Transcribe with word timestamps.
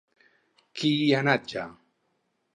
Qui 0.79 0.91
hi 1.03 1.11
ha 1.19 1.21
anat 1.25 1.47
ja? 1.53 1.67